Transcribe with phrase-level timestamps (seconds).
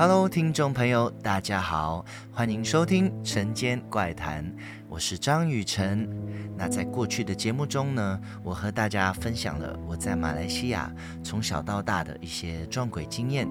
[0.00, 4.42] Hello，听众朋友，大家好，欢迎收听《晨间怪谈》，
[4.88, 6.08] 我是张雨晨。
[6.56, 10.90] 那在过去的节目中呢，我和大家分享了我在马来西亚
[11.22, 13.46] 从小到大的一些撞鬼经验。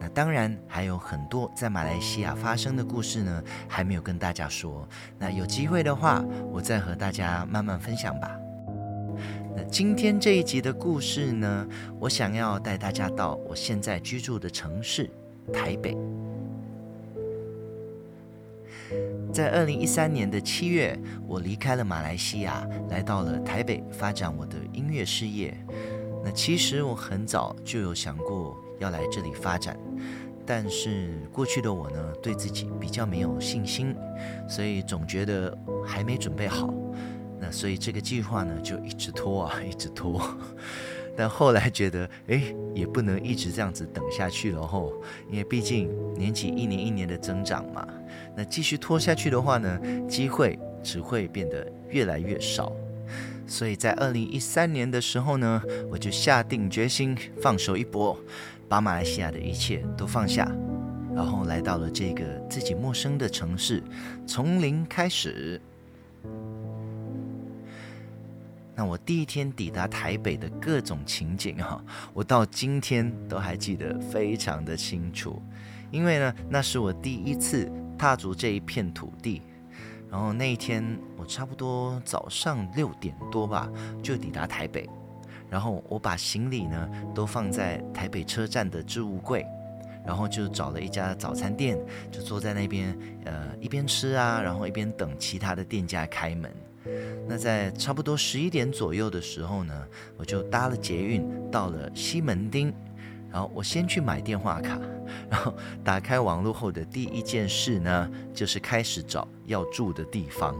[0.00, 4.88] 那当然还有很多在马来西亚发生的故事呢，还没有跟大家说。
[5.18, 8.34] 那有机会的话，我再和大家慢慢分享吧。
[9.54, 11.68] 那今天这一集的故事呢，
[12.00, 15.10] 我想要带大家到我现在居住的城市。
[15.52, 15.96] 台北，
[19.32, 25.56] 在二零一三年的七月，我离开了马来西亚，来到了台北发展我的音乐事业。
[26.24, 29.78] 那其实我很早就有想过要来这里发展，
[30.46, 33.94] 但是过去的我呢，对自己比较没有信心，
[34.48, 36.72] 所以总觉得还没准备好。
[37.38, 40.22] 那所以这个计划呢，就一直拖啊，一直拖。
[41.16, 42.42] 但后来觉得，哎，
[42.74, 44.92] 也不能一直这样子等下去了吼，
[45.30, 47.86] 因为毕竟年纪一年一年的增长嘛，
[48.36, 52.72] 那继续拖下去的话呢，机会只会变得越来越少。
[53.46, 58.18] 所以在二零一三年的时候呢，我就下定决心放手一搏，
[58.68, 60.50] 把马来西亚的一切都放下，
[61.14, 63.82] 然后来到了这个自己陌生的城市，
[64.26, 65.60] 从零开始。
[68.74, 71.82] 那我第一天抵达台北的各种情景哈，
[72.12, 75.40] 我到今天都还记得非常的清楚，
[75.90, 79.42] 因为呢，那是我第一次踏足这一片土地。
[80.10, 83.68] 然后那一天我差不多早上六点多吧
[84.00, 84.88] 就抵达台北，
[85.50, 89.44] 然后我把行李呢都放在台北车站的置物柜，
[90.06, 91.76] 然后就找了一家早餐店，
[92.12, 96.52] 就坐在那边，呃，一边吃啊，然后一边等其他的店家开门。
[97.26, 99.86] 那在差不多十一点左右的时候呢，
[100.16, 102.72] 我就搭了捷运到了西门町，
[103.30, 104.78] 然后我先去买电话卡，
[105.30, 110.54] 然后打开网络后的第一件事呢，就是开始找要住的地方。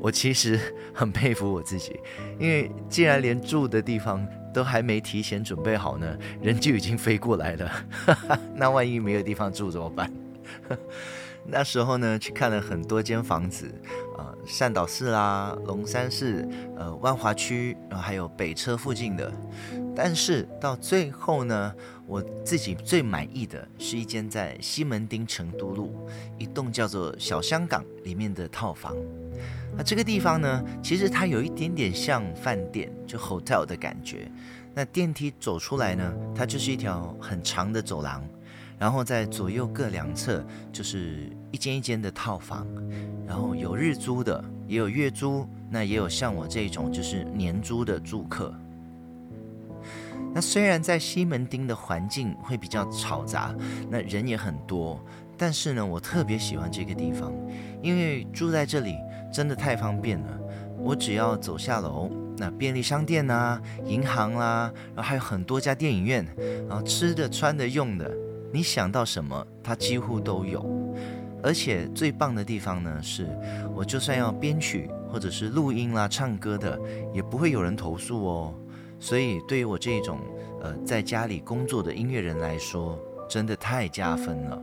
[0.00, 0.58] 我其实
[0.92, 2.00] 很佩服我自己，
[2.40, 7.70] 因为既然连住的地方都还没提前准备好呢，人就已经飞过来了，
[8.56, 10.10] 那万一没有地方住怎么办？
[11.48, 13.72] 那时候呢，去看了很多间房子，
[14.18, 16.46] 呃，善导寺啦、龙山寺、
[16.76, 19.32] 呃，万华区，然后还有北车附近的。
[19.94, 21.74] 但是到最后呢，
[22.06, 25.94] 我自己最满意的是一间在西门町成都路
[26.36, 28.94] 一栋叫做小香港里面的套房。
[29.76, 34.30] 那这个地方呢，其实它有一点点像饭店，就 hotel 的感觉。
[34.74, 38.22] 那电梯走出来呢，它就是一条很长的走廊。
[38.78, 42.66] 然后在左右各两侧就是一间一间的套房，
[43.26, 48.54] 然后有日租的，也有月租，那也有像我这种就是年租的住客。
[50.34, 53.54] 那虽然在西门町的环境会比较嘈杂，
[53.88, 55.02] 那人也很多，
[55.38, 57.32] 但是呢，我特别喜欢这个地方，
[57.80, 58.94] 因为住在这里
[59.32, 60.38] 真的太方便了。
[60.78, 66.26] 我只要走下楼，那便利商店啊、银行啦、啊，然后还有很多家电影院，
[66.68, 68.14] 然后吃的、穿的、用的。
[68.52, 70.64] 你想到什么，它几乎都有。
[71.42, 73.28] 而且最棒的地方呢，是
[73.74, 76.80] 我就算要编曲或者是录音啦、唱歌的，
[77.12, 78.54] 也不会有人投诉哦。
[78.98, 80.18] 所以对于我这种
[80.62, 82.98] 呃在家里工作的音乐人来说，
[83.28, 84.60] 真的太加分了。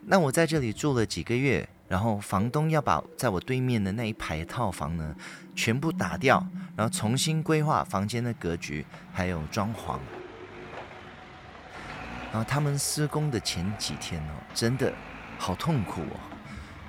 [0.00, 5.14] 那我在这里住了几个月，然后房东要把在我对面的那一排套房呢，
[5.54, 9.98] 全部打掉，然后重新规划房间的格局，还有装潢。
[12.32, 14.92] 然后他们施工的前几天哦，真的
[15.38, 16.20] 好痛苦哦，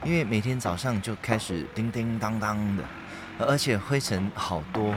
[0.03, 2.83] 因为每天早上就开始叮叮当当的，
[3.39, 4.93] 而且灰尘好多。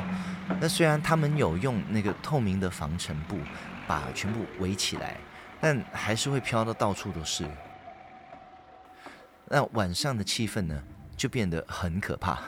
[0.60, 3.38] 那虽然他们有用那个透明的防尘布
[3.86, 5.16] 把全部围起来，
[5.60, 7.44] 但还是会飘到到处都是。
[9.46, 10.82] 那晚上的气氛呢，
[11.16, 12.38] 就变得很可怕，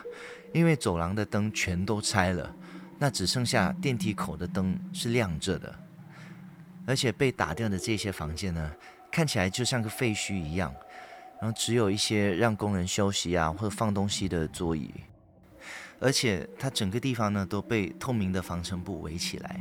[0.52, 2.52] 因为走廊的灯全都拆了，
[2.98, 5.74] 那只剩下电梯口的灯是亮着的。
[6.86, 8.72] 而且被打掉的这些房间呢，
[9.10, 10.74] 看起来就像个废墟一样，
[11.40, 14.92] 然后只有一些让工人休息啊或者放东西的桌椅，
[16.00, 19.60] 而且它整个地方呢都被透明的防尘布围起来，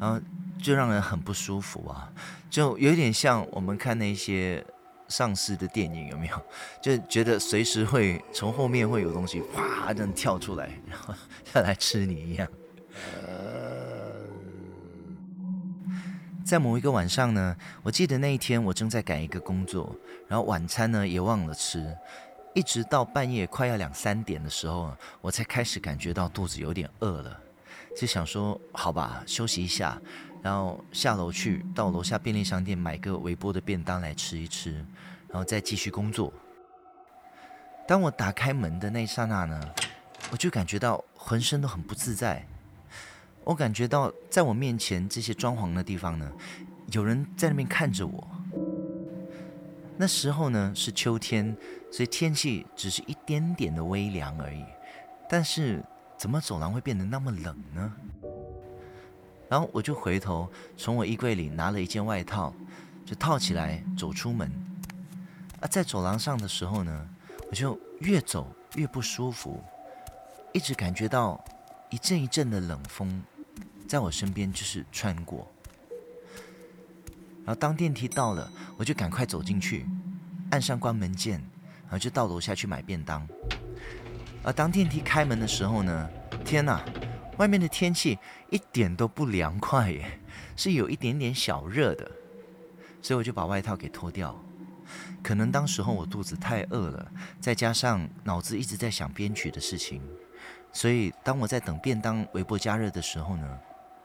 [0.00, 0.20] 然后
[0.62, 2.12] 就让人很不舒服啊，
[2.50, 4.64] 就有点像我们看那些
[5.08, 6.42] 丧尸的电影，有没有？
[6.82, 11.14] 就觉得随时会从后面会有东西哗这样跳出来，然后
[11.54, 12.46] 要来吃你一样。
[16.48, 19.94] 在某一个晚上呢，我记得那一天我正在赶一个工作，
[20.26, 21.94] 然后晚餐呢也忘了吃，
[22.54, 27.38] 一直到半夜快要两三点的时候，我才开始感觉到肚子有点饿了。
[27.94, 30.00] 就想说好吧，休息一下，
[30.40, 34.72] 然后下楼去到楼下便利商店买个微波的便当来吃一吃，
[35.28, 36.32] 然后再继续工作。
[37.86, 39.74] 当我打开门的那一刹那呢，
[40.30, 42.42] 我就感觉到浑身都很不自在。
[43.44, 46.30] 我感觉到在我面前这些装潢的地方呢，
[46.92, 48.28] 有人在那边看着我。
[49.96, 51.56] 那时候呢是秋天，
[51.90, 54.64] 所以天气只是一点点的微凉而已。
[55.28, 55.82] 但是
[56.16, 57.92] 怎么走廊会变得那么冷呢？
[59.48, 60.46] 然后我就回头
[60.76, 62.52] 从我衣柜里拿了一件外套，
[63.04, 64.50] 就套起来走出门。
[65.60, 67.08] 啊，在走廊上的时候呢，
[67.50, 68.46] 我就越走
[68.76, 69.60] 越不舒服，
[70.52, 71.42] 一直感觉到
[71.90, 73.22] 一阵一阵的冷风
[73.86, 75.50] 在我身边就是穿过。
[77.44, 79.86] 然后当电梯到了，我就赶快走进去，
[80.50, 81.40] 按上关门键，
[81.84, 83.26] 然后就到楼下去买便当。
[84.42, 86.10] 而当电梯开门的时候呢，
[86.44, 86.84] 天哪，
[87.38, 88.18] 外面的天气
[88.50, 90.20] 一点都不凉快耶，
[90.56, 92.10] 是有一点点小热的，
[93.00, 94.38] 所以我就把外套给脱掉。
[95.22, 100.02] 可能当时候我肚子太饿了，再加上脑子一直在想编曲的事情，
[100.72, 103.58] 所以当我在等便当微波加热的时候呢，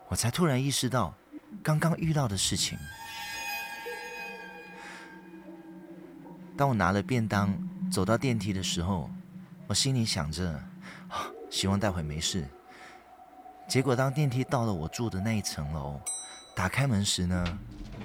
[0.07, 1.13] 我才突然意识到
[1.61, 2.77] 刚刚遇到的事情。
[6.55, 7.51] 当我拿了便当
[7.91, 9.09] 走到电梯的时候，
[9.67, 10.51] 我心里想着，
[11.09, 12.47] 啊，希望待会没事。
[13.67, 15.99] 结果当电梯到了我住的那一层楼，
[16.55, 17.59] 打开门时呢，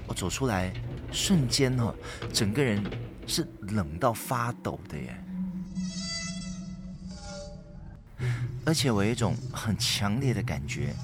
[0.07, 0.73] 我走出来，
[1.13, 1.95] 瞬间哈，
[2.33, 2.83] 整个人
[3.27, 5.25] 是冷到发抖的耶。
[8.69, 10.95] 而且我有一种很强烈的感觉，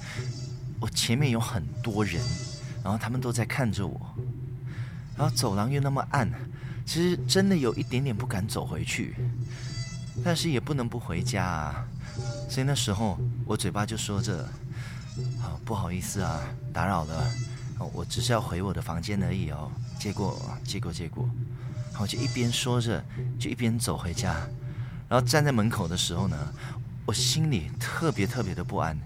[0.79, 2.23] 我前面有很多人，
[2.83, 3.99] 然后他们都在看着我，
[5.17, 6.31] 然后走廊又那么暗。
[6.85, 9.15] 其实真的有一点点不敢走回去，
[10.23, 11.87] 但是也不能不回家啊。
[12.47, 14.47] 所以那时候我嘴巴就说着
[15.41, 17.27] ：“好，不好意思啊，打扰了。
[17.93, 21.27] 我只是要回我的房间而已哦。”结果，结果，结果，
[21.89, 23.03] 然后就一边说着，
[23.39, 24.47] 就一边走回家。
[25.09, 26.37] 然后站在门口的时候呢，
[27.05, 28.97] 我心里特别特别的不安，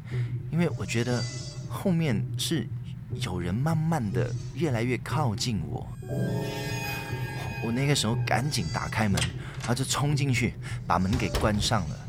[0.51, 1.21] 因为我觉得
[1.69, 2.67] 后面是
[3.15, 5.87] 有人慢慢的越来越靠近我。
[7.61, 9.21] 我那个时候赶紧打开门，
[9.59, 10.53] 然后就冲进去，
[10.87, 11.99] 把门给关上了。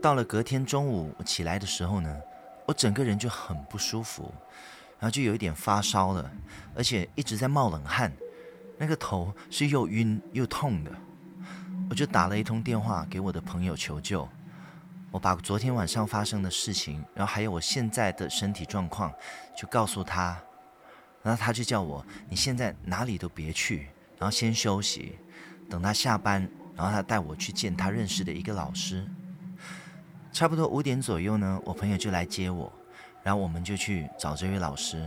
[0.00, 2.16] 到了隔天中午我起来的时候呢，
[2.64, 4.32] 我整个人就很不舒服，
[4.98, 6.30] 然后就有一点发烧了，
[6.74, 8.10] 而且一直在冒冷汗，
[8.78, 10.92] 那个头是又晕又痛的。
[11.90, 14.28] 我就打了一通电话给我的朋友求救。
[15.10, 19.10] 我把昨天晚上发生的事情，然后还有我现在的身体状况，
[19.56, 20.38] 就告诉他，
[21.22, 23.88] 然后他就叫我，你现在哪里都别去，
[24.18, 25.18] 然后先休息，
[25.70, 26.46] 等他下班，
[26.76, 29.08] 然后他带我去见他认识的一个老师。
[30.30, 32.70] 差不多五点左右呢，我朋友就来接我，
[33.22, 35.00] 然后我们就去找这位老师，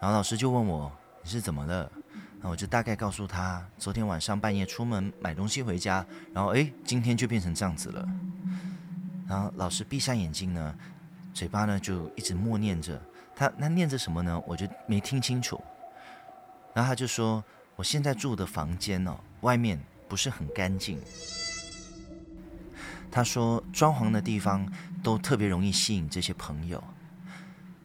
[0.00, 0.90] 然后老师就问我，
[1.22, 1.92] 你是怎么了？
[2.40, 8.06] 那我就大概告诉他，昨天晚上半夜出门买东西回家，然后诶，今天就变成这样子了。
[9.28, 10.74] 然后老师闭上眼睛呢，
[11.34, 13.00] 嘴巴呢就一直默念着，
[13.34, 14.40] 他那念着什么呢？
[14.46, 15.60] 我就没听清楚。
[16.72, 17.42] 然后他就说
[17.74, 21.00] ：“我现在住的房间哦，外面不是很干净。”
[23.10, 24.70] 他说：“装潢的地方
[25.02, 26.82] 都特别容易吸引这些朋友，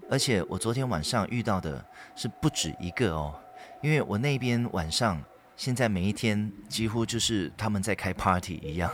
[0.10, 1.84] 而且我昨天晚上遇到的
[2.18, 3.34] 是不止一个哦，
[3.82, 5.22] 因为我那边晚上
[5.56, 8.92] 现在每一天几乎就是他们在开 party 一样。”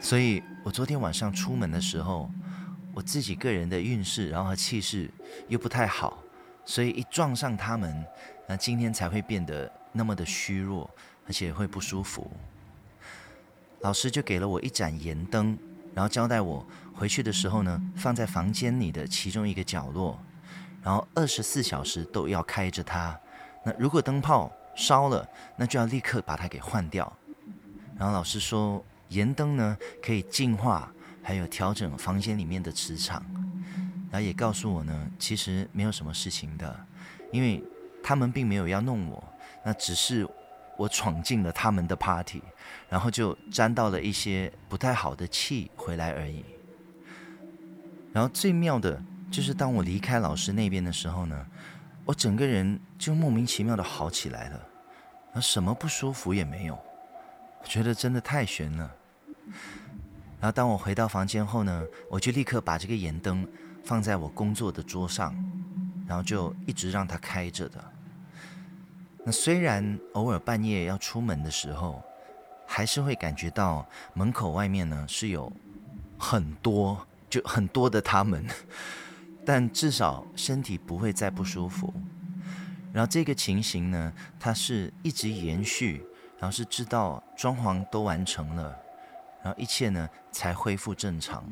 [0.00, 2.30] 所以我昨天晚上出门的时候，
[2.94, 5.10] 我自己个人的运势，然后和气势
[5.48, 6.22] 又不太好，
[6.64, 8.04] 所以一撞上他们，
[8.46, 10.88] 那今天才会变得那么的虚弱，
[11.26, 12.30] 而且会不舒服。
[13.80, 15.58] 老师就给了我一盏盐灯，
[15.94, 16.64] 然后交代我
[16.94, 20.16] 回去的时候呢，放在房间里的其中一个角落，
[20.88, 23.14] 然后二十四小时都要开着它。
[23.62, 27.12] 那如果灯泡烧了，那就要立刻把它给换掉。
[27.98, 28.82] 然后老师说。
[29.10, 30.92] 盐灯呢，可以净化，
[31.22, 33.24] 还有调整房间里面的磁场，
[34.10, 36.78] 然后也告诉我呢，其实没有什么事情的，
[37.32, 37.64] 因为
[38.02, 39.24] 他们并没有要弄我，
[39.64, 40.28] 那只是
[40.76, 42.42] 我闯进了他们的 party，
[42.90, 46.44] 然后就沾到了一些不太好的气回来而已。
[48.12, 51.46] 然后最妙的就是当我离开老师那边的时候呢，
[52.04, 54.56] 我整个人就莫名其妙的好起来了，
[55.26, 56.74] 然后什么不舒服也没有。
[57.60, 58.90] 我觉得真的太玄了。
[60.40, 63.46] 然后当我回到房间后呢，我就立刻把这个盐灯
[63.84, 65.34] 放在我工作的桌上，
[66.06, 67.84] 然后就一直让它开着的。
[69.24, 72.02] 那虽然偶尔半夜要出门的时候，
[72.66, 75.52] 还是会感觉到门口外面呢是有
[76.16, 78.46] 很多，就很多的他们，
[79.48, 81.90] 但至少身体不会再不舒服。
[82.92, 86.04] 然后这个情形呢，它是一直延续，
[86.38, 88.76] 然后是直到装潢都完成了，
[89.42, 91.42] 然后一切呢才恢复正常。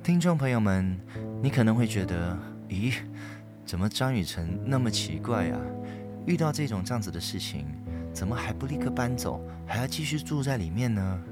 [0.00, 0.96] 听众朋友们，
[1.42, 2.38] 你可能会觉得，
[2.68, 2.94] 咦，
[3.66, 5.60] 怎么张雨晨那么奇怪啊？
[6.24, 7.66] 遇到这种这样子的事情，
[8.14, 11.24] 怎么还不立刻搬走，还要继续住在里面呢？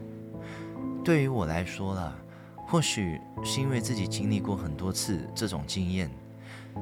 [1.04, 2.12] 对于我来说啦，
[2.66, 6.10] 或许是因为自己经历过很多次这种经验，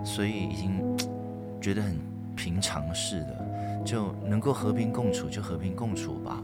[0.04, 0.82] 所以已经
[1.60, 1.98] 觉得很
[2.34, 6.42] 平常似的，就能够和平共处就和平共处吧。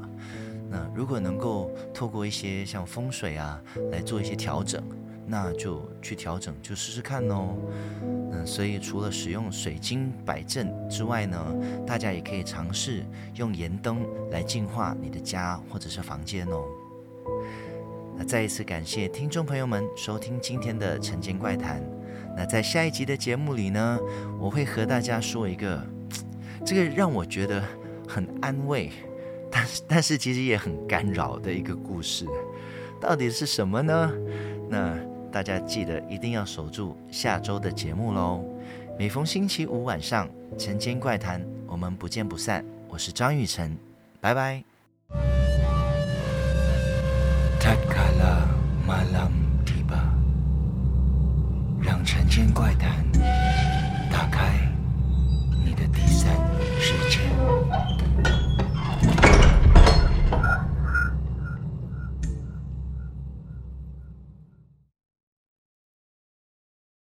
[0.68, 4.82] 那如果能够透过一些像风水啊来做一些调整。
[5.32, 7.54] 那就去调整，就试试看哦。
[8.02, 11.54] 嗯，所以除了使用水晶摆阵之外呢，
[11.86, 13.04] 大家也可以尝试
[13.36, 16.64] 用盐灯来净化你的家或者是房间哦。
[18.24, 21.82] 再一次感谢听众朋友们收听今天的晨间怪谈。
[22.36, 23.98] 那在下一集的节目里呢，
[24.38, 25.82] 我会和大家说一个，
[26.64, 27.62] 这个让我觉得
[28.06, 28.90] 很安慰，
[29.50, 32.26] 但是但是其实也很干扰的一个故事，
[33.00, 34.12] 到底是什么呢？
[34.68, 34.98] 那。
[35.32, 38.44] 大家记得一定要守住下周的节目喽！
[38.98, 42.64] 每逢星期五晚上《晨间怪谈》，我们不见不散。
[42.88, 43.78] 我是张雨晨，
[44.20, 44.69] 拜拜。
[51.82, 53.04] 让辰间怪谈
[54.10, 54.69] 打开。